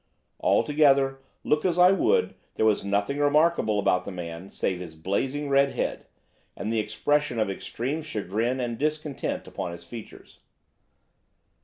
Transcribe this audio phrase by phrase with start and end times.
[0.39, 5.47] Altogether, look as I would, there was nothing remarkable about the man save his blazing
[5.47, 6.07] red head,
[6.57, 10.39] and the expression of extreme chagrin and discontent upon his features.